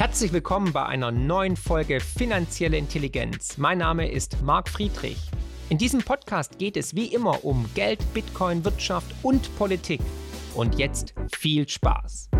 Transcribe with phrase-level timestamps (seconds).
[0.00, 3.58] Herzlich willkommen bei einer neuen Folge Finanzielle Intelligenz.
[3.58, 5.18] Mein Name ist Marc Friedrich.
[5.68, 10.00] In diesem Podcast geht es wie immer um Geld, Bitcoin, Wirtschaft und Politik.
[10.54, 12.30] Und jetzt viel Spaß.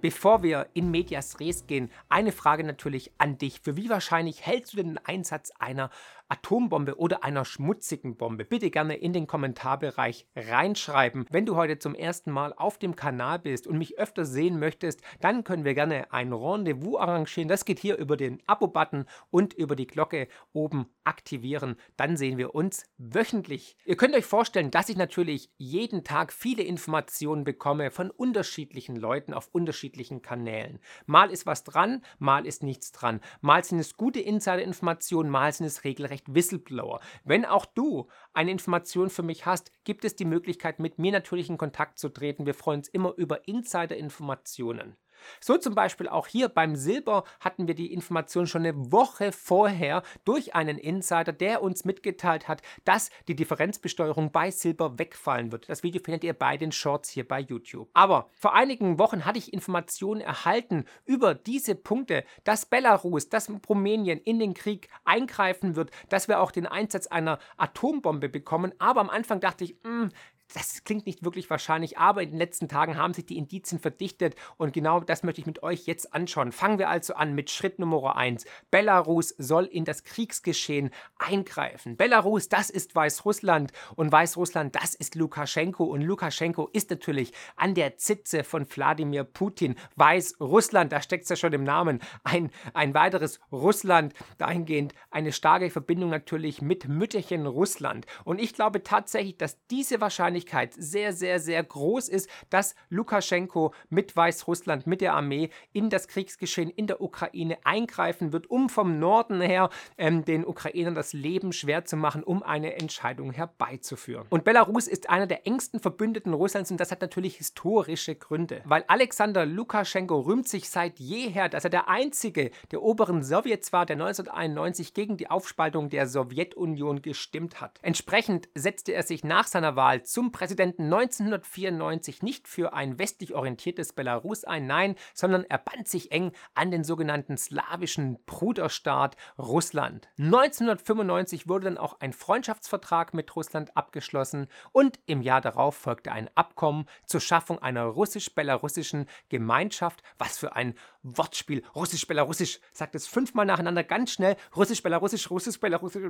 [0.00, 3.60] Bevor wir in Medias Res gehen, eine Frage natürlich an dich.
[3.60, 5.90] Für wie wahrscheinlich hältst du den Einsatz einer
[6.28, 8.44] Atombombe oder einer schmutzigen Bombe?
[8.44, 11.26] Bitte gerne in den Kommentarbereich reinschreiben.
[11.30, 15.02] Wenn du heute zum ersten Mal auf dem Kanal bist und mich öfter sehen möchtest,
[15.20, 17.48] dann können wir gerne ein Rendezvous arrangieren.
[17.48, 21.76] Das geht hier über den Abo-Button und über die Glocke oben aktivieren.
[21.96, 23.76] Dann sehen wir uns wöchentlich.
[23.84, 29.32] Ihr könnt euch vorstellen, dass ich natürlich jeden Tag viele Informationen bekomme von unterschiedlichen Leuten
[29.32, 30.80] auf unterschiedlichen Kanälen.
[31.06, 33.20] Mal ist was dran, mal ist nichts dran.
[33.40, 37.00] Mal sind es gute Insider-Informationen, mal sind es regelrecht recht Whistleblower.
[37.24, 41.50] Wenn auch du eine Information für mich hast, gibt es die Möglichkeit, mit mir natürlich
[41.50, 42.46] in Kontakt zu treten.
[42.46, 44.96] Wir freuen uns immer über Insider-Informationen.
[45.40, 50.02] So zum Beispiel auch hier beim Silber hatten wir die Information schon eine Woche vorher
[50.24, 55.68] durch einen Insider, der uns mitgeteilt hat, dass die Differenzbesteuerung bei Silber wegfallen wird.
[55.68, 57.88] Das Video findet ihr bei den Shorts hier bei YouTube.
[57.94, 64.18] Aber vor einigen Wochen hatte ich Informationen erhalten über diese Punkte, dass Belarus, dass Rumänien
[64.18, 68.72] in den Krieg eingreifen wird, dass wir auch den Einsatz einer Atombombe bekommen.
[68.78, 70.10] Aber am Anfang dachte ich, mh, hm,
[70.54, 74.36] das klingt nicht wirklich wahrscheinlich, aber in den letzten Tagen haben sich die Indizien verdichtet
[74.56, 76.52] und genau das möchte ich mit euch jetzt anschauen.
[76.52, 78.46] Fangen wir also an mit Schritt Nummer 1.
[78.70, 81.96] Belarus soll in das Kriegsgeschehen eingreifen.
[81.96, 87.96] Belarus, das ist Weißrussland und Weißrussland, das ist Lukaschenko und Lukaschenko ist natürlich an der
[87.96, 89.74] Zitze von Wladimir Putin.
[89.96, 95.70] Weißrussland, da steckt es ja schon im Namen, ein, ein weiteres Russland, dahingehend eine starke
[95.70, 98.06] Verbindung natürlich mit Mütterchen Russland.
[98.24, 103.72] Und ich glaube tatsächlich, dass diese Wahrscheinlichkeit Wahrscheinlichkeit sehr, sehr, sehr groß ist, dass Lukaschenko
[103.88, 108.98] mit Weißrussland, mit der Armee in das Kriegsgeschehen in der Ukraine eingreifen wird, um vom
[108.98, 114.26] Norden her ähm, den Ukrainern das Leben schwer zu machen, um eine Entscheidung herbeizuführen.
[114.28, 118.84] Und Belarus ist einer der engsten Verbündeten Russlands und das hat natürlich historische Gründe, weil
[118.88, 123.94] Alexander Lukaschenko rühmt sich seit jeher, dass er der einzige der oberen Sowjets war, der
[123.94, 127.78] 1991 gegen die Aufspaltung der Sowjetunion gestimmt hat.
[127.82, 133.32] Entsprechend setzte er sich nach seiner Wahl zum zum Präsidenten 1994 nicht für ein westlich
[133.32, 140.08] orientiertes Belarus ein, nein, sondern er band sich eng an den sogenannten slawischen Bruderstaat Russland.
[140.18, 146.28] 1995 wurde dann auch ein Freundschaftsvertrag mit Russland abgeschlossen und im Jahr darauf folgte ein
[146.34, 150.02] Abkommen zur Schaffung einer russisch-belarussischen Gemeinschaft.
[150.18, 151.62] Was für ein Wortspiel.
[151.76, 152.58] Russisch-belarussisch.
[152.72, 154.34] Sagt es fünfmal nacheinander ganz schnell.
[154.56, 156.02] Russisch-belarussisch, russisch-belarussisch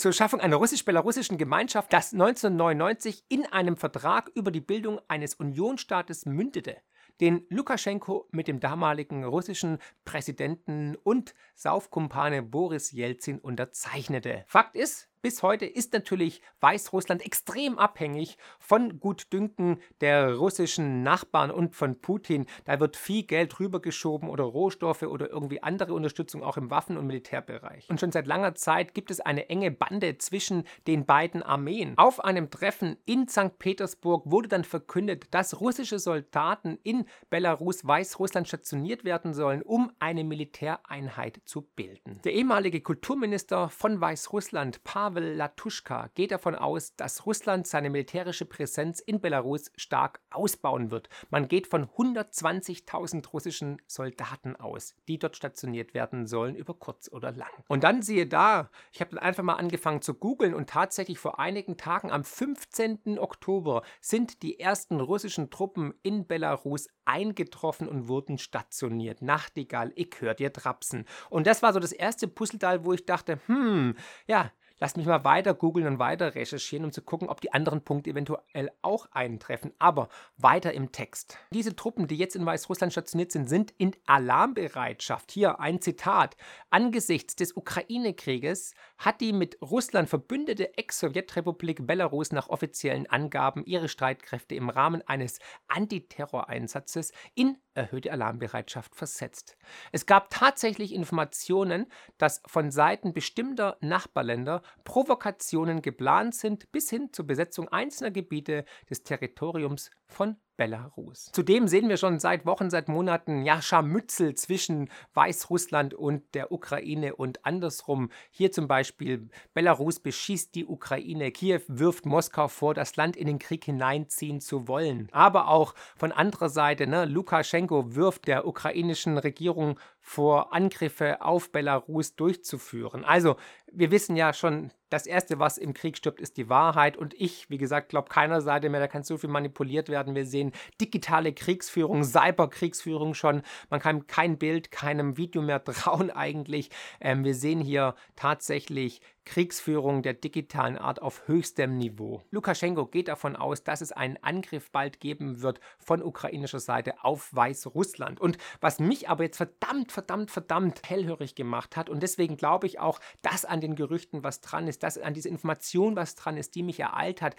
[0.00, 6.24] zur Schaffung einer russisch-belarussischen Gemeinschaft, das 1999 in einem Vertrag über die Bildung eines Unionsstaates
[6.24, 6.78] mündete,
[7.20, 14.44] den Lukaschenko mit dem damaligen russischen Präsidenten und Saufkumpane Boris Jelzin unterzeichnete.
[14.46, 21.74] Fakt ist, bis heute ist natürlich Weißrussland extrem abhängig von Gutdünken der russischen Nachbarn und
[21.74, 22.46] von Putin.
[22.64, 27.06] Da wird viel Geld rübergeschoben oder Rohstoffe oder irgendwie andere Unterstützung auch im Waffen- und
[27.06, 27.88] Militärbereich.
[27.90, 31.94] Und schon seit langer Zeit gibt es eine enge Bande zwischen den beiden Armeen.
[31.96, 33.58] Auf einem Treffen in St.
[33.58, 40.24] Petersburg wurde dann verkündet, dass russische Soldaten in Belarus, Weißrussland stationiert werden sollen, um eine
[40.24, 42.20] Militäreinheit zu bilden.
[42.24, 48.44] Der ehemalige Kulturminister von Weißrussland, Pavel Pavel Latuschka geht davon aus, dass Russland seine militärische
[48.44, 51.08] Präsenz in Belarus stark ausbauen wird.
[51.30, 57.32] Man geht von 120.000 russischen Soldaten aus, die dort stationiert werden sollen, über kurz oder
[57.32, 57.50] lang.
[57.66, 61.40] Und dann siehe da, ich habe dann einfach mal angefangen zu googeln und tatsächlich vor
[61.40, 63.18] einigen Tagen am 15.
[63.18, 69.22] Oktober sind die ersten russischen Truppen in Belarus eingetroffen und wurden stationiert.
[69.22, 71.04] Nachtigall, ich hör dir trapsen.
[71.30, 73.96] Und das war so das erste Puzzleteil, wo ich dachte, hm,
[74.28, 77.84] ja, Lass mich mal weiter googeln und weiter recherchieren, um zu gucken, ob die anderen
[77.84, 79.74] Punkte eventuell auch eintreffen.
[79.78, 81.36] Aber weiter im Text.
[81.52, 85.32] Diese Truppen, die jetzt in Weißrussland stationiert sind, sind in Alarmbereitschaft.
[85.32, 86.34] Hier ein Zitat.
[86.70, 94.54] Angesichts des Ukraine-Krieges hat die mit Russland verbündete Ex-Sowjetrepublik Belarus nach offiziellen Angaben ihre Streitkräfte
[94.54, 99.56] im Rahmen eines Antiterroreinsatzes in erhöhte Alarmbereitschaft versetzt.
[99.92, 101.86] Es gab tatsächlich Informationen,
[102.18, 109.02] dass von Seiten bestimmter Nachbarländer Provokationen geplant sind bis hin zur Besetzung einzelner Gebiete des
[109.02, 111.30] Territoriums von Belarus.
[111.32, 117.16] Zudem sehen wir schon seit Wochen, seit Monaten ja Scharmützel zwischen Weißrussland und der Ukraine
[117.16, 118.10] und andersrum.
[118.30, 123.38] Hier zum Beispiel Belarus beschießt die Ukraine, Kiew wirft Moskau vor, das Land in den
[123.38, 125.08] Krieg hineinziehen zu wollen.
[125.12, 132.16] Aber auch von anderer Seite, ne, Lukaschenko wirft der ukrainischen Regierung vor, Angriffe auf Belarus
[132.16, 133.04] durchzuführen.
[133.04, 133.36] Also
[133.72, 136.96] wir wissen ja schon, das Erste, was im Krieg stirbt, ist die Wahrheit.
[136.96, 140.16] Und ich, wie gesagt, glaube keiner Seite mehr, da kann so viel manipuliert werden.
[140.16, 143.42] Wir sehen digitale Kriegsführung, Cyberkriegsführung schon.
[143.70, 146.70] Man kann kein Bild, keinem Video mehr trauen eigentlich.
[147.00, 152.22] Ähm, wir sehen hier tatsächlich Kriegsführung der digitalen Art auf höchstem Niveau.
[152.30, 157.34] Lukaschenko geht davon aus, dass es einen Angriff bald geben wird von ukrainischer Seite auf
[157.34, 158.20] Weißrussland.
[158.20, 162.80] Und was mich aber jetzt verdammt, verdammt, verdammt hellhörig gemacht hat, und deswegen glaube ich
[162.80, 166.54] auch, dass an den Gerüchten was dran ist, dass an dieser Information was dran ist,
[166.54, 167.36] die mich ereilt hat,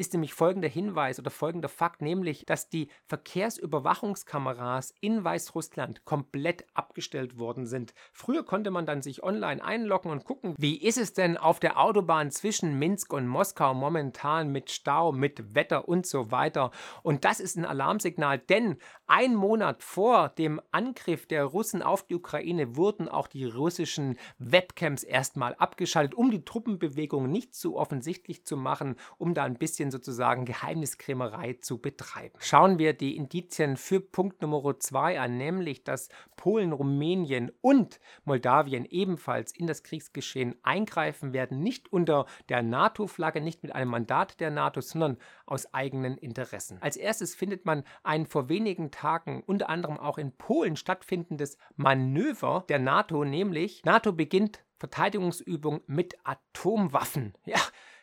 [0.00, 7.38] ist nämlich folgender Hinweis oder folgender Fakt, nämlich, dass die Verkehrsüberwachungskameras in Weißrussland komplett abgestellt
[7.38, 7.92] worden sind.
[8.14, 11.78] Früher konnte man dann sich online einloggen und gucken, wie ist es denn auf der
[11.78, 16.70] Autobahn zwischen Minsk und Moskau momentan mit Stau, mit Wetter und so weiter.
[17.02, 22.14] Und das ist ein Alarmsignal, denn ein Monat vor dem Angriff der Russen auf die
[22.14, 28.56] Ukraine wurden auch die russischen Webcams erstmal abgeschaltet, um die Truppenbewegung nicht zu offensichtlich zu
[28.56, 32.34] machen, um da ein bisschen sozusagen Geheimniskrämerei zu betreiben.
[32.38, 38.84] Schauen wir die Indizien für Punkt Nummer 2 an, nämlich dass Polen, Rumänien und Moldawien
[38.84, 44.50] ebenfalls in das Kriegsgeschehen eingreifen werden, nicht unter der NATO-Flagge, nicht mit einem Mandat der
[44.50, 46.78] NATO, sondern aus eigenen Interessen.
[46.80, 52.64] Als erstes findet man ein vor wenigen Tagen unter anderem auch in Polen stattfindendes Manöver
[52.68, 57.34] der NATO, nämlich NATO beginnt Verteidigungsübung mit Atomwaffen.
[57.44, 57.60] Ja,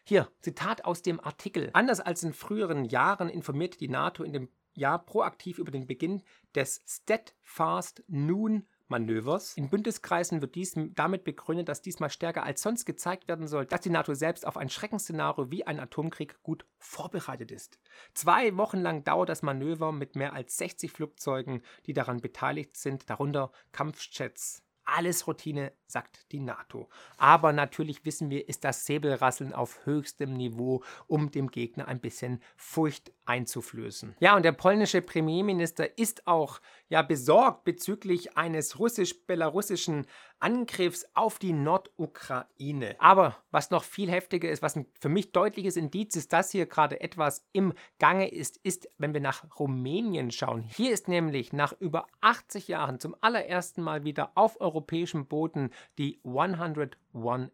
[0.10, 1.70] hier, Zitat aus dem Artikel.
[1.74, 6.24] Anders als in früheren Jahren informiert die NATO in dem Jahr proaktiv über den Beginn
[6.56, 9.58] des Steadfast Noon Manövers.
[9.58, 13.82] In Bündniskreisen wird dies damit begründet, dass diesmal stärker als sonst gezeigt werden soll, dass
[13.82, 17.78] die NATO selbst auf ein Schreckensszenario wie ein Atomkrieg gut vorbereitet ist.
[18.14, 23.10] Zwei Wochen lang dauert das Manöver mit mehr als 60 Flugzeugen, die daran beteiligt sind,
[23.10, 24.64] darunter Kampfjets.
[24.86, 26.90] Alles Routine, sagt die NATO.
[27.18, 32.42] Aber natürlich wissen wir, ist das Säbelrasseln auf höchstem Niveau, um dem Gegner ein bisschen
[32.56, 34.16] Furcht einzuflößen.
[34.20, 40.06] Ja, und der polnische Premierminister ist auch ja besorgt bezüglich eines russisch-belarussischen
[40.40, 42.96] Angriffs auf die Nordukraine.
[43.00, 46.68] Aber was noch viel heftiger ist, was ein für mich deutliches Indiz ist, dass hier
[46.68, 50.62] gerade etwas im Gange ist, ist, wenn wir nach Rumänien schauen.
[50.62, 56.20] Hier ist nämlich nach über 80 Jahren zum allerersten Mal wieder auf europäischem Boden die
[56.24, 56.98] 101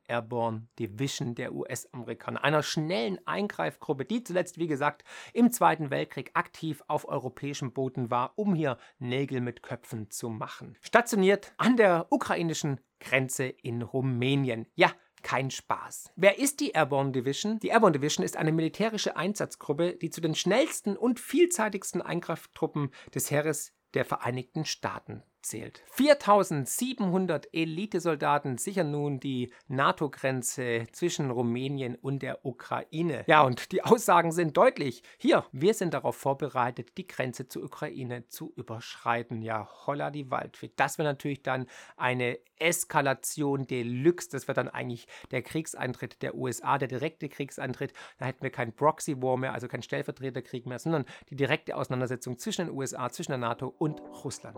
[0.08, 5.04] Airborne Division der US-Amerikaner, einer schnellen Eingreifgruppe, die zuletzt, wie gesagt,
[5.34, 10.78] im Zweiten Weltkrieg aktiv auf europäischem Boden war, um hier Nägel mit Köpfen zu machen.
[10.81, 14.68] Stationiert an der ukrainischen Grenze in Rumänien.
[14.75, 14.92] Ja,
[15.24, 16.12] kein Spaß.
[16.16, 17.60] Wer ist die Airborne Division?
[17.60, 23.31] Die Airborne Division ist eine militärische Einsatzgruppe, die zu den schnellsten und vielseitigsten Eingreiftruppen des
[23.31, 25.84] Heeres der Vereinigten Staaten zählt.
[25.92, 33.24] 4700 Elitesoldaten sichern nun die NATO-Grenze zwischen Rumänien und der Ukraine.
[33.28, 35.04] Ja, und die Aussagen sind deutlich.
[35.18, 39.42] Hier, wir sind darauf vorbereitet, die Grenze zur Ukraine zu überschreiten.
[39.42, 40.72] Ja, holla die Waldfee.
[40.75, 41.68] Das wäre natürlich dann
[41.98, 44.29] eine Eskalation Deluxe.
[44.29, 47.94] Das wäre dann eigentlich der Kriegseintritt der USA, der direkte Kriegseintritt.
[48.18, 52.68] Da hätten wir kein Proxy-War mehr, also keinen Stellvertreterkrieg mehr, sondern die direkte Auseinandersetzung zwischen
[52.68, 54.58] den USA, zwischen der NATO und Russland.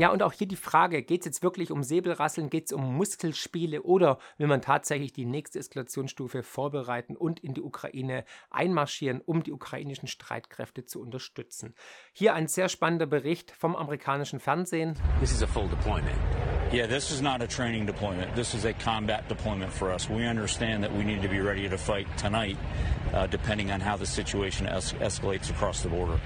[0.00, 2.96] Ja, und auch hier die Frage, geht es jetzt wirklich um Säbelrasseln, geht es um
[2.96, 9.42] Muskelspiele oder will man tatsächlich die nächste Eskalationsstufe vorbereiten und in die Ukraine einmarschieren, um
[9.42, 11.74] die ukrainischen Streitkräfte zu unterstützen?
[12.14, 14.94] Hier ein sehr spannender Bericht vom amerikanischen Fernsehen.
[15.20, 16.16] This is a full deployment.
[16.72, 18.34] Yeah, this is not a training deployment.
[18.34, 20.08] This is a combat deployment for us.
[20.08, 22.56] We understand that we need to be ready to fight tonight,
[23.12, 26.18] uh, depending on how the situation es escalates across the border.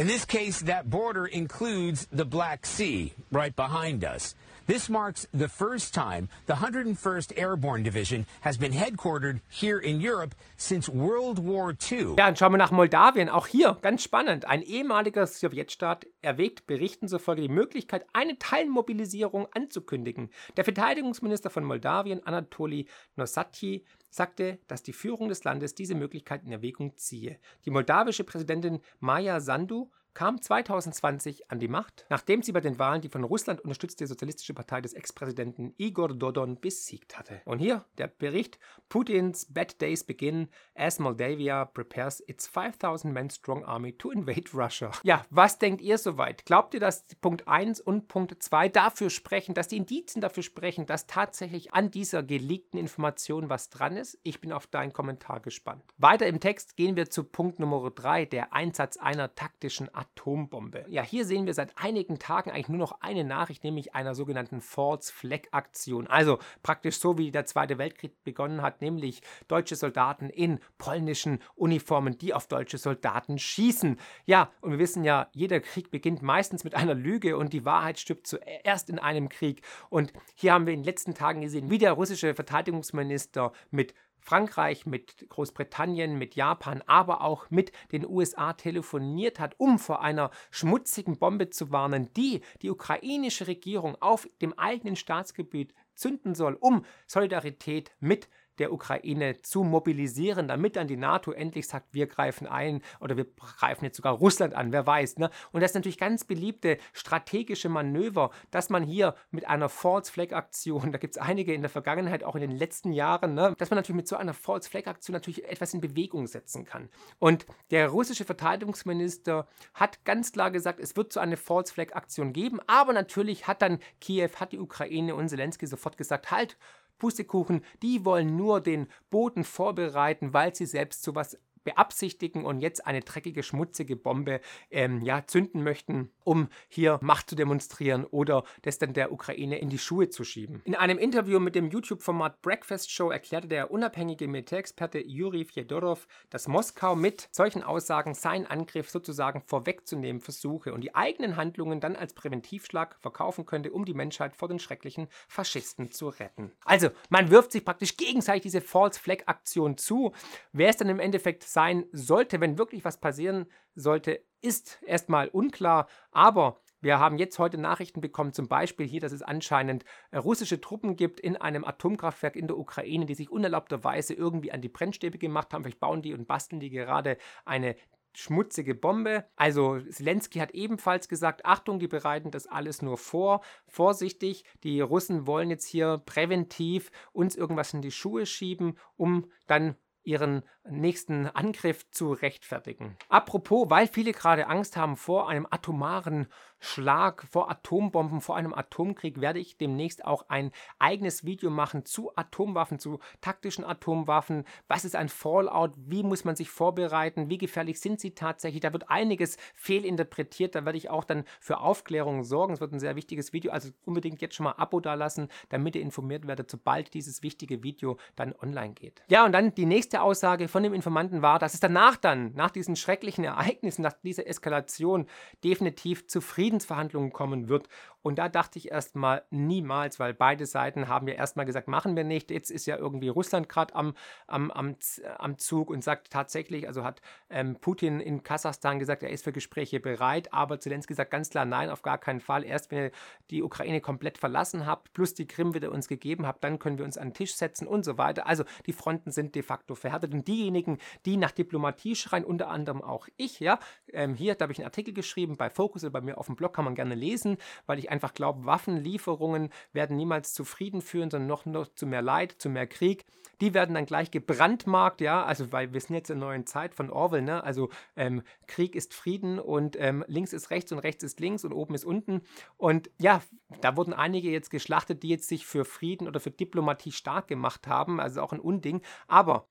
[0.00, 4.34] In this case, that border includes the Black Sea right behind us.
[4.66, 10.34] This marks the first time the 101st Airborne Division has been headquartered here in Europe
[10.56, 12.14] since World War II.
[12.16, 13.28] Ja, und schauen wir nach Moldawien.
[13.28, 14.46] Auch hier ganz spannend.
[14.46, 20.30] Ein ehemaliger Sowjetstaat erwägt Berichten zufolge die Möglichkeit, eine Teilmobilisierung anzukündigen.
[20.56, 26.52] Der Verteidigungsminister von Moldawien, Anatoly Nosatyi, sagte, dass die Führung des Landes diese Möglichkeit in
[26.52, 27.38] Erwägung ziehe.
[27.64, 33.00] Die moldawische Präsidentin Maja Sandu kam 2020 an die Macht, nachdem sie bei den Wahlen
[33.00, 37.40] die von Russland unterstützte Sozialistische Partei des Ex-Präsidenten Igor Dodon besiegt hatte.
[37.44, 43.64] Und hier der Bericht: Putins Bad Days begin as Moldavia prepares its 5000 men strong
[43.64, 44.90] army to invade Russia.
[45.02, 46.44] Ja, was denkt ihr soweit?
[46.44, 50.86] Glaubt ihr, dass Punkt 1 und Punkt 2 dafür sprechen, dass die Indizien dafür sprechen,
[50.86, 54.18] dass tatsächlich an dieser geleakten Information was dran ist?
[54.22, 55.82] Ich bin auf deinen Kommentar gespannt.
[55.98, 60.86] Weiter im Text gehen wir zu Punkt Nummer 3, der Einsatz einer taktischen Atombombe.
[60.88, 64.62] Ja, hier sehen wir seit einigen Tagen eigentlich nur noch eine Nachricht, nämlich einer sogenannten
[64.62, 66.06] False Flag Aktion.
[66.06, 72.16] Also praktisch so wie der Zweite Weltkrieg begonnen hat, nämlich deutsche Soldaten in polnischen Uniformen,
[72.16, 73.98] die auf deutsche Soldaten schießen.
[74.24, 77.98] Ja, und wir wissen ja, jeder Krieg beginnt meistens mit einer Lüge und die Wahrheit
[77.98, 79.60] stirbt zuerst in einem Krieg.
[79.90, 84.86] Und hier haben wir in den letzten Tagen gesehen, wie der russische Verteidigungsminister mit Frankreich,
[84.86, 91.18] mit Großbritannien, mit Japan, aber auch mit den USA telefoniert hat, um vor einer schmutzigen
[91.18, 97.92] Bombe zu warnen, die die ukrainische Regierung auf dem eigenen Staatsgebiet zünden soll, um Solidarität
[98.00, 98.28] mit
[98.60, 103.26] der Ukraine zu mobilisieren, damit dann die NATO endlich sagt, wir greifen ein oder wir
[103.58, 105.18] greifen jetzt sogar Russland an, wer weiß.
[105.18, 105.30] Ne?
[105.50, 110.32] Und das ist natürlich ganz beliebte strategische Manöver, dass man hier mit einer False Flag
[110.32, 113.70] Aktion, da gibt es einige in der Vergangenheit, auch in den letzten Jahren, ne, dass
[113.70, 116.88] man natürlich mit so einer False Flag Aktion natürlich etwas in Bewegung setzen kann.
[117.18, 122.32] Und der russische Verteidigungsminister hat ganz klar gesagt, es wird so eine False Flag Aktion
[122.32, 126.58] geben, aber natürlich hat dann Kiew, hat die Ukraine und Zelensky sofort gesagt, halt,
[127.00, 133.00] Pustekuchen, die wollen nur den Boden vorbereiten, weil sie selbst sowas beabsichtigen und jetzt eine
[133.00, 134.40] dreckige, schmutzige Bombe
[134.70, 139.68] ähm, ja, zünden möchten, um hier Macht zu demonstrieren oder das dann der Ukraine in
[139.68, 140.62] die Schuhe zu schieben.
[140.64, 146.48] In einem Interview mit dem YouTube-Format Breakfast Show erklärte der unabhängige Militärexperte Juri Fjodorov, dass
[146.48, 152.14] Moskau mit solchen Aussagen seinen Angriff sozusagen vorwegzunehmen versuche und die eigenen Handlungen dann als
[152.14, 156.52] Präventivschlag verkaufen könnte, um die Menschheit vor den schrecklichen Faschisten zu retten.
[156.64, 160.12] Also, man wirft sich praktisch gegenseitig diese False Flag Aktion zu.
[160.52, 165.88] Wer es dann im Endeffekt sein sollte, wenn wirklich was passieren sollte, ist erstmal unklar.
[166.12, 170.60] Aber wir haben jetzt heute Nachrichten bekommen, zum Beispiel hier, dass es anscheinend äh, russische
[170.60, 175.18] Truppen gibt in einem Atomkraftwerk in der Ukraine, die sich unerlaubterweise irgendwie an die Brennstäbe
[175.18, 175.62] gemacht haben.
[175.62, 177.76] Vielleicht bauen die und basteln die gerade eine
[178.14, 179.24] schmutzige Bombe.
[179.36, 183.42] Also Zelensky hat ebenfalls gesagt, Achtung, die bereiten das alles nur vor.
[183.68, 189.76] Vorsichtig, die Russen wollen jetzt hier präventiv uns irgendwas in die Schuhe schieben, um dann
[190.02, 192.96] ihren nächsten Angriff zu rechtfertigen.
[193.08, 196.26] Apropos, weil viele gerade Angst haben vor einem atomaren
[196.58, 202.12] Schlag, vor Atombomben, vor einem Atomkrieg, werde ich demnächst auch ein eigenes Video machen zu
[202.16, 204.44] Atomwaffen, zu taktischen Atomwaffen.
[204.68, 205.72] Was ist ein Fallout?
[205.76, 207.30] Wie muss man sich vorbereiten?
[207.30, 208.60] Wie gefährlich sind sie tatsächlich?
[208.60, 210.54] Da wird einiges fehlinterpretiert.
[210.54, 212.52] Da werde ich auch dann für Aufklärung sorgen.
[212.52, 213.52] Es wird ein sehr wichtiges Video.
[213.52, 217.62] Also unbedingt jetzt schon mal Abo da lassen, damit ihr informiert werdet, sobald dieses wichtige
[217.62, 219.02] Video dann online geht.
[219.08, 222.50] Ja, und dann die nächste Aussage von dem Informanten war, dass es danach dann, nach
[222.50, 225.06] diesen schrecklichen Ereignissen, nach dieser Eskalation,
[225.42, 227.68] definitiv zu Friedensverhandlungen kommen wird.
[228.02, 232.04] Und da dachte ich erstmal niemals, weil beide Seiten haben ja erstmal gesagt, machen wir
[232.04, 232.30] nicht.
[232.30, 233.94] Jetzt ist ja irgendwie Russland gerade am,
[234.26, 234.76] am, am,
[235.18, 239.32] am Zug und sagt tatsächlich, also hat ähm, Putin in Kasachstan gesagt, er ist für
[239.32, 242.44] Gespräche bereit, aber Zelensky sagt ganz klar, nein, auf gar keinen Fall.
[242.44, 242.90] Erst wenn ihr
[243.30, 246.84] die Ukraine komplett verlassen habt, plus die Krim wieder uns gegeben habt, dann können wir
[246.84, 248.26] uns an den Tisch setzen und so weiter.
[248.26, 250.14] Also die Fronten sind de facto verhärtet.
[250.14, 253.58] Und diejenigen, die nach Diplomatie schreien, unter anderem auch ich, ja,
[253.92, 256.36] ähm, hier, da habe ich einen Artikel geschrieben, bei Focus oder bei mir auf dem
[256.36, 261.10] Blog kann man gerne lesen, weil ich einfach glaube, Waffenlieferungen werden niemals zu Frieden führen,
[261.10, 263.04] sondern noch, noch zu mehr Leid, zu mehr Krieg.
[263.40, 266.74] Die werden dann gleich gebrandmarkt, ja, also weil wir sind jetzt in einer neuen Zeit
[266.74, 267.42] von Orwell, ne?
[267.42, 271.52] Also ähm, Krieg ist Frieden und ähm, links ist rechts und rechts ist links und
[271.52, 272.22] oben ist unten.
[272.56, 273.22] Und ja,
[273.60, 277.66] da wurden einige jetzt geschlachtet, die jetzt sich für Frieden oder für Diplomatie stark gemacht
[277.66, 278.82] haben, also auch ein Unding.
[279.08, 279.48] Aber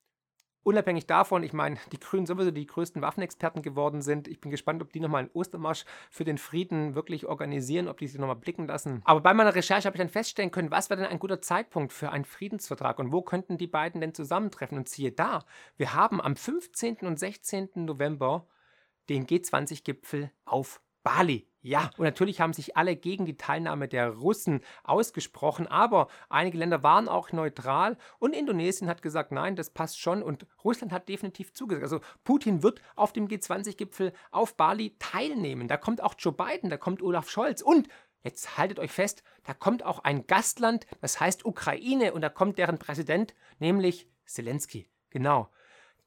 [0.63, 4.28] Unabhängig davon, ich meine, die Grünen sowieso die größten Waffenexperten geworden sind.
[4.28, 8.08] Ich bin gespannt, ob die nochmal einen Ostermarsch für den Frieden wirklich organisieren, ob die
[8.08, 9.01] sich nochmal blicken lassen.
[9.06, 11.94] Aber bei meiner Recherche habe ich dann feststellen können, was wäre denn ein guter Zeitpunkt
[11.94, 14.78] für einen Friedensvertrag und wo könnten die beiden denn zusammentreffen?
[14.78, 15.46] Und siehe da,
[15.78, 16.98] wir haben am 15.
[17.01, 17.70] und 16.
[17.75, 18.46] November
[19.10, 21.49] den G20-Gipfel auf Bali.
[21.62, 26.84] Ja, und natürlich haben sich alle gegen die Teilnahme der Russen ausgesprochen, aber einige Länder
[26.84, 31.54] waren auch neutral und Indonesien hat gesagt, nein, das passt schon und Russland hat definitiv
[31.54, 31.84] zugesagt.
[31.84, 35.68] Also Putin wird auf dem G20-Gipfel auf Bali teilnehmen.
[35.68, 37.89] Da kommt auch Joe Biden, da kommt Olaf Scholz und
[38.22, 42.58] Jetzt haltet euch fest, da kommt auch ein Gastland, das heißt Ukraine, und da kommt
[42.58, 44.89] deren Präsident, nämlich Zelensky.
[45.10, 45.50] Genau.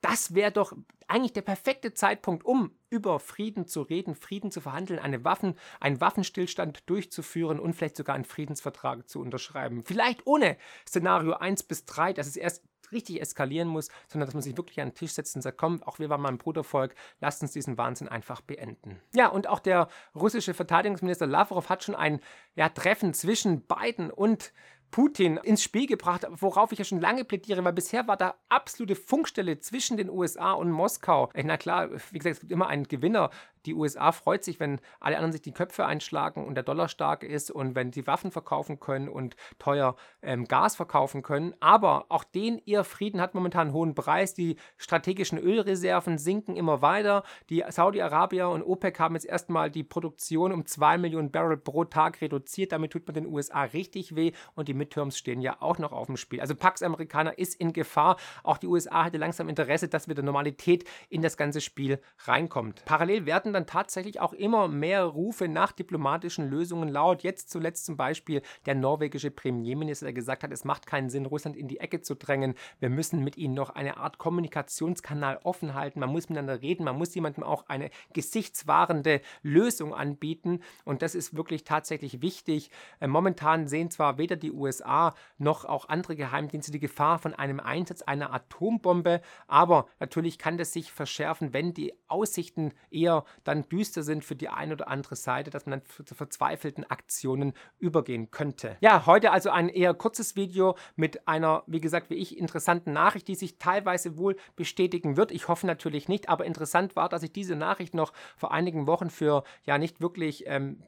[0.03, 0.75] Das wäre doch
[1.12, 6.00] eigentlich der perfekte Zeitpunkt, um über Frieden zu reden, Frieden zu verhandeln, eine Waffen, einen
[6.00, 9.83] Waffenstillstand durchzuführen und vielleicht sogar einen Friedensvertrag zu unterschreiben.
[9.85, 10.57] Vielleicht ohne
[10.88, 14.81] Szenario 1 bis 3, dass es erst richtig eskalieren muss, sondern dass man sich wirklich
[14.81, 17.52] an den Tisch setzt und sagt, komm, auch wir waren mal ein Brudervolk, lasst uns
[17.52, 19.00] diesen Wahnsinn einfach beenden.
[19.14, 22.21] Ja, und auch der russische Verteidigungsminister Lavrov hat schon ein
[22.54, 24.52] ja, Treffen zwischen Biden und
[24.93, 28.95] Putin ins Spiel gebracht, worauf ich ja schon lange plädiere, weil bisher war da absolute
[28.95, 31.31] Funkstelle zwischen den USA und Moskau.
[31.35, 33.31] Na klar, wie gesagt, es gibt immer einen Gewinner
[33.66, 37.23] die USA freut sich, wenn alle anderen sich die Köpfe einschlagen und der Dollar stark
[37.23, 41.54] ist und wenn sie Waffen verkaufen können und teuer ähm, Gas verkaufen können.
[41.61, 44.35] Aber auch den ihr Frieden hat momentan einen hohen Preis.
[44.35, 47.23] Die strategischen Ölreserven sinken immer weiter.
[47.50, 52.21] Die Saudi-Arabier und OPEC haben jetzt erstmal die Produktion um 2 Millionen Barrel pro Tag
[52.21, 52.73] reduziert.
[52.73, 56.07] Damit tut man den USA richtig weh und die Midterms stehen ja auch noch auf
[56.07, 56.40] dem Spiel.
[56.40, 58.16] Also Pax Amerikaner ist in Gefahr.
[58.42, 62.85] Auch die USA hatte langsam Interesse, dass wieder Normalität in das ganze Spiel reinkommt.
[62.85, 67.23] Parallel werden werden dann tatsächlich auch immer mehr Rufe nach diplomatischen Lösungen laut.
[67.23, 71.57] Jetzt zuletzt zum Beispiel der norwegische Premierminister, der gesagt hat, es macht keinen Sinn, Russland
[71.57, 72.55] in die Ecke zu drängen.
[72.81, 76.01] Wir müssen mit ihnen noch eine Art Kommunikationskanal offen halten.
[76.01, 76.85] Man muss miteinander reden.
[76.85, 80.61] Man muss jemandem auch eine gesichtswahrende Lösung anbieten.
[80.85, 82.71] Und das ist wirklich tatsächlich wichtig.
[83.01, 87.61] Äh, momentan sehen zwar weder die USA noch auch andere Geheimdienste die Gefahr von einem
[87.61, 94.03] Einsatz einer Atombombe, aber natürlich kann das sich verschärfen, wenn die Aussichten eher dann düster
[94.03, 98.77] sind für die eine oder andere Seite, dass man dann zu verzweifelten Aktionen übergehen könnte.
[98.81, 103.29] Ja, heute also ein eher kurzes Video mit einer, wie gesagt, wie ich, interessanten Nachricht,
[103.29, 105.33] die sich teilweise wohl bestätigen wird.
[105.33, 109.11] Ich hoffe natürlich nicht, aber interessant war, dass ich diese Nachricht noch vor einigen Wochen
[109.11, 110.83] für ja nicht wirklich ähm,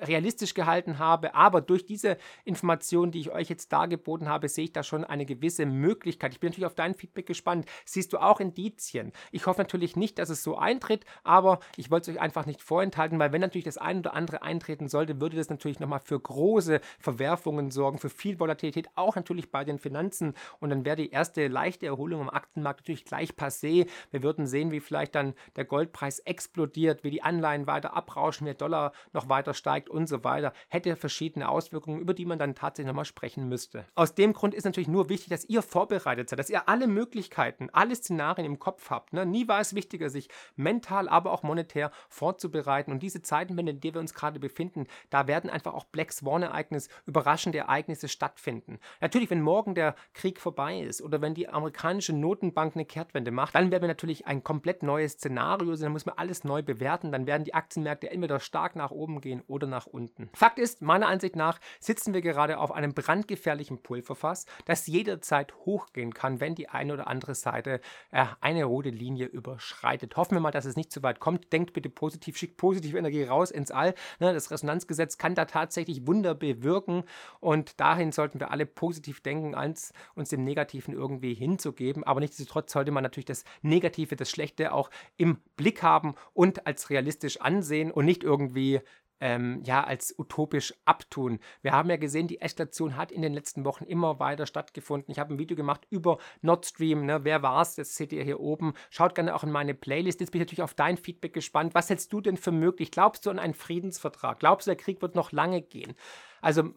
[0.00, 4.72] realistisch gehalten habe, aber durch diese Informationen, die ich euch jetzt dargeboten habe, sehe ich
[4.72, 6.32] da schon eine gewisse Möglichkeit.
[6.32, 7.66] Ich bin natürlich auf dein Feedback gespannt.
[7.84, 9.12] Siehst du auch Indizien?
[9.32, 12.62] Ich hoffe natürlich nicht, dass es so eintritt, aber ich wollte es euch einfach nicht
[12.62, 16.18] vorenthalten, weil wenn natürlich das ein oder andere eintreten sollte, würde das natürlich nochmal für
[16.18, 21.10] große Verwerfungen sorgen, für viel Volatilität, auch natürlich bei den Finanzen und dann wäre die
[21.10, 23.88] erste leichte Erholung am Aktienmarkt natürlich gleich passé.
[24.10, 28.50] Wir würden sehen, wie vielleicht dann der Goldpreis explodiert, wie die Anleihen weiter abrauschen, wie
[28.50, 32.54] der Dollar noch weiter steigt und so weiter, hätte verschiedene Auswirkungen, über die man dann
[32.54, 33.86] tatsächlich nochmal sprechen müsste.
[33.94, 37.68] Aus dem Grund ist natürlich nur wichtig, dass ihr vorbereitet seid, dass ihr alle Möglichkeiten,
[37.72, 39.12] alle Szenarien im Kopf habt.
[39.12, 39.26] Ne?
[39.26, 42.92] Nie war es wichtiger, sich mental, aber auch monetär vorzubereiten.
[42.92, 46.90] Und diese Zeiten, in denen wir uns gerade befinden, da werden einfach auch Black Swan-Ereignisse,
[47.06, 48.78] überraschende Ereignisse stattfinden.
[49.00, 53.54] Natürlich, wenn morgen der Krieg vorbei ist oder wenn die amerikanische Notenbank eine Kehrtwende macht,
[53.54, 55.84] dann werden wir natürlich ein komplett neues Szenario sehen.
[55.84, 57.12] Dann muss man alles neu bewerten.
[57.12, 60.28] Dann werden die Aktienmärkte entweder stark nach oben gehen oder nach unten.
[60.34, 66.14] Fakt ist, meiner Ansicht nach sitzen wir gerade auf einem brandgefährlichen Pulverfass, das jederzeit hochgehen
[66.14, 70.16] kann, wenn die eine oder andere Seite äh, eine rote Linie überschreitet.
[70.16, 71.52] Hoffen wir mal, dass es nicht zu weit kommt.
[71.52, 73.94] Denkt bitte positiv, schickt positive Energie raus ins All.
[74.20, 77.04] Ne, das Resonanzgesetz kann da tatsächlich Wunder bewirken
[77.40, 82.04] und dahin sollten wir alle positiv denken, als uns dem Negativen irgendwie hinzugeben.
[82.04, 86.90] Aber nichtsdestotrotz sollte man natürlich das Negative, das Schlechte auch im Blick haben und als
[86.90, 88.80] realistisch ansehen und nicht irgendwie
[89.20, 91.38] ähm, ja, als utopisch abtun.
[91.62, 95.10] Wir haben ja gesehen, die Eskalation hat in den letzten Wochen immer weiter stattgefunden.
[95.10, 97.06] Ich habe ein Video gemacht über Nord Stream.
[97.06, 97.24] Ne?
[97.24, 97.74] Wer war es?
[97.74, 98.74] Das seht ihr hier oben.
[98.90, 100.20] Schaut gerne auch in meine Playlist.
[100.20, 101.74] Jetzt bin ich natürlich auf dein Feedback gespannt.
[101.74, 102.90] Was hältst du denn für möglich?
[102.90, 104.38] Glaubst du an einen Friedensvertrag?
[104.38, 105.94] Glaubst du, der Krieg wird noch lange gehen?
[106.40, 106.72] Also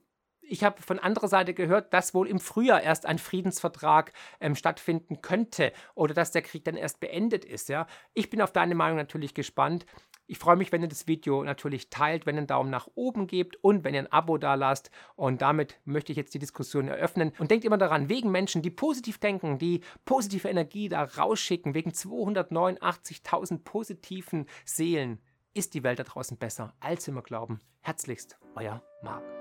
[0.51, 5.21] ich habe von anderer Seite gehört, dass wohl im Frühjahr erst ein Friedensvertrag ähm, stattfinden
[5.21, 7.69] könnte oder dass der Krieg dann erst beendet ist.
[7.69, 7.87] Ja?
[8.13, 9.85] Ich bin auf deine Meinung natürlich gespannt.
[10.31, 13.27] Ich freue mich, wenn ihr das Video natürlich teilt, wenn ihr einen Daumen nach oben
[13.27, 14.89] gebt und wenn ihr ein Abo da lasst.
[15.17, 17.33] Und damit möchte ich jetzt die Diskussion eröffnen.
[17.37, 21.91] Und denkt immer daran, wegen Menschen, die positiv denken, die positive Energie da rausschicken, wegen
[21.91, 25.19] 289.000 positiven Seelen,
[25.53, 27.59] ist die Welt da draußen besser, als wir immer glauben.
[27.81, 29.40] Herzlichst, euer Marc.